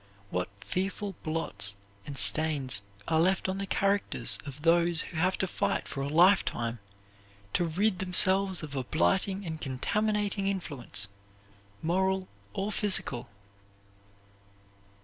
What 0.31 0.49
fearful 0.61 1.13
blots 1.21 1.75
and 2.07 2.17
stains 2.17 2.81
are 3.07 3.19
left 3.21 3.47
on 3.47 3.59
the 3.59 3.67
characters 3.67 4.39
of 4.47 4.63
those 4.63 5.01
who 5.01 5.17
have 5.17 5.37
to 5.37 5.45
fight 5.45 5.87
for 5.87 6.01
a 6.01 6.07
lifetime 6.07 6.79
to 7.53 7.65
rid 7.65 7.99
themselves 7.99 8.63
of 8.63 8.75
a 8.75 8.83
blighting 8.83 9.45
and 9.45 9.61
contaminating 9.61 10.47
influence, 10.47 11.07
moral 11.83 12.27
or 12.53 12.71
physical! 12.71 13.29